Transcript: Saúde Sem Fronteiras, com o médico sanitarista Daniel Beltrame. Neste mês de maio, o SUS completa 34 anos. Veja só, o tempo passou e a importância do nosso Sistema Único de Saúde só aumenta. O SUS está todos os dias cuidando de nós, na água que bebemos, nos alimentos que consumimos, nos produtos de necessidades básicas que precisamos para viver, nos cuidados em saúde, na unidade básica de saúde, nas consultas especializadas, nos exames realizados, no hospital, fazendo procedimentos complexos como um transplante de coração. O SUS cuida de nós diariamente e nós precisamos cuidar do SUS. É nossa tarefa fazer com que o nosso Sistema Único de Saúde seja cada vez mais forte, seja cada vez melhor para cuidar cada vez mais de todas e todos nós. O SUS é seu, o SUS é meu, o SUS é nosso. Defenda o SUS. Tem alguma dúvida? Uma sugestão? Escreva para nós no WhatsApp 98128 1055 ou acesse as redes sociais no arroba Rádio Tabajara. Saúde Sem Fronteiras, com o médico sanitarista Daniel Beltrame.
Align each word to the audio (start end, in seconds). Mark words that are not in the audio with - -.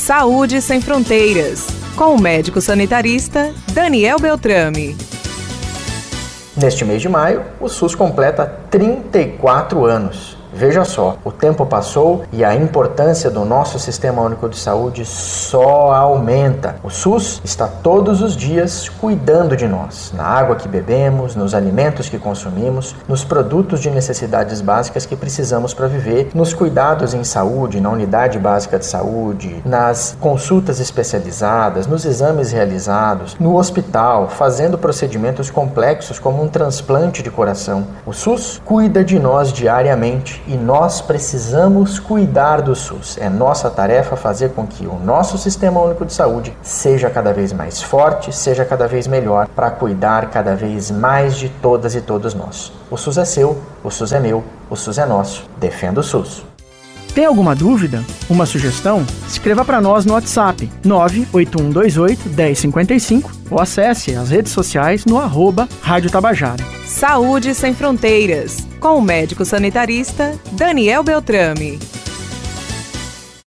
Saúde 0.00 0.62
Sem 0.62 0.80
Fronteiras, 0.80 1.66
com 1.94 2.14
o 2.14 2.18
médico 2.18 2.58
sanitarista 2.58 3.52
Daniel 3.74 4.18
Beltrame. 4.18 4.96
Neste 6.56 6.86
mês 6.86 7.02
de 7.02 7.08
maio, 7.10 7.44
o 7.60 7.68
SUS 7.68 7.94
completa 7.94 8.46
34 8.70 9.84
anos. 9.84 10.39
Veja 10.60 10.84
só, 10.84 11.16
o 11.24 11.32
tempo 11.32 11.64
passou 11.64 12.26
e 12.30 12.44
a 12.44 12.54
importância 12.54 13.30
do 13.30 13.46
nosso 13.46 13.78
Sistema 13.78 14.20
Único 14.20 14.46
de 14.46 14.58
Saúde 14.58 15.06
só 15.06 15.90
aumenta. 15.90 16.76
O 16.84 16.90
SUS 16.90 17.40
está 17.42 17.66
todos 17.66 18.20
os 18.20 18.36
dias 18.36 18.86
cuidando 18.86 19.56
de 19.56 19.66
nós, 19.66 20.12
na 20.14 20.22
água 20.22 20.56
que 20.56 20.68
bebemos, 20.68 21.34
nos 21.34 21.54
alimentos 21.54 22.10
que 22.10 22.18
consumimos, 22.18 22.94
nos 23.08 23.24
produtos 23.24 23.80
de 23.80 23.90
necessidades 23.90 24.60
básicas 24.60 25.06
que 25.06 25.16
precisamos 25.16 25.72
para 25.72 25.86
viver, 25.86 26.28
nos 26.34 26.52
cuidados 26.52 27.14
em 27.14 27.24
saúde, 27.24 27.80
na 27.80 27.88
unidade 27.88 28.38
básica 28.38 28.78
de 28.78 28.84
saúde, 28.84 29.62
nas 29.64 30.14
consultas 30.20 30.78
especializadas, 30.78 31.86
nos 31.86 32.04
exames 32.04 32.52
realizados, 32.52 33.34
no 33.40 33.56
hospital, 33.56 34.28
fazendo 34.28 34.76
procedimentos 34.76 35.50
complexos 35.50 36.18
como 36.18 36.42
um 36.42 36.48
transplante 36.48 37.22
de 37.22 37.30
coração. 37.30 37.86
O 38.04 38.12
SUS 38.12 38.60
cuida 38.62 39.02
de 39.02 39.18
nós 39.18 39.54
diariamente 39.54 40.42
e 40.50 40.56
nós 40.56 41.00
precisamos 41.00 42.00
cuidar 42.00 42.60
do 42.60 42.74
SUS. 42.74 43.16
É 43.18 43.30
nossa 43.30 43.70
tarefa 43.70 44.16
fazer 44.16 44.50
com 44.50 44.66
que 44.66 44.84
o 44.84 44.98
nosso 44.98 45.38
Sistema 45.38 45.80
Único 45.80 46.04
de 46.04 46.12
Saúde 46.12 46.52
seja 46.60 47.08
cada 47.08 47.32
vez 47.32 47.52
mais 47.52 47.80
forte, 47.80 48.34
seja 48.34 48.64
cada 48.64 48.88
vez 48.88 49.06
melhor 49.06 49.46
para 49.46 49.70
cuidar 49.70 50.28
cada 50.28 50.56
vez 50.56 50.90
mais 50.90 51.36
de 51.36 51.48
todas 51.48 51.94
e 51.94 52.00
todos 52.00 52.34
nós. 52.34 52.72
O 52.90 52.96
SUS 52.96 53.18
é 53.18 53.24
seu, 53.24 53.58
o 53.84 53.90
SUS 53.92 54.12
é 54.12 54.18
meu, 54.18 54.42
o 54.68 54.74
SUS 54.74 54.98
é 54.98 55.06
nosso. 55.06 55.48
Defenda 55.60 56.00
o 56.00 56.02
SUS. 56.02 56.44
Tem 57.14 57.26
alguma 57.26 57.54
dúvida? 57.54 58.02
Uma 58.28 58.44
sugestão? 58.44 59.06
Escreva 59.28 59.64
para 59.64 59.80
nós 59.80 60.04
no 60.04 60.14
WhatsApp 60.14 60.68
98128 60.84 62.28
1055 62.28 63.30
ou 63.52 63.60
acesse 63.60 64.16
as 64.16 64.30
redes 64.30 64.50
sociais 64.50 65.04
no 65.04 65.16
arroba 65.16 65.68
Rádio 65.80 66.10
Tabajara. 66.10 66.79
Saúde 67.00 67.54
Sem 67.54 67.72
Fronteiras, 67.72 68.58
com 68.78 68.98
o 68.98 69.00
médico 69.00 69.42
sanitarista 69.42 70.38
Daniel 70.52 71.02
Beltrame. 71.02 71.78